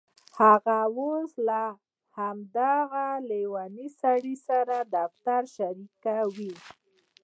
[0.39, 1.63] هغه اوس له
[2.17, 2.75] همدې
[3.29, 6.53] لیونۍ سړي سره دفتر شریکوي